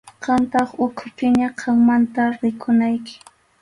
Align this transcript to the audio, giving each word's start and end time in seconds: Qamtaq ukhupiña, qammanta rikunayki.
Qamtaq 0.27 0.69
ukhupiña, 0.85 1.47
qammanta 1.61 2.23
rikunayki. 2.41 3.15